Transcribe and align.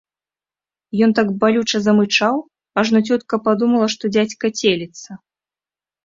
Ён 1.07 1.11
так 1.17 1.27
балюча 1.41 1.81
замычаў, 1.87 2.35
ажно 2.83 3.01
цётка 3.09 3.35
падумала, 3.47 3.87
што 3.95 4.03
дзядзька 4.15 4.51
целіцца. 4.63 5.11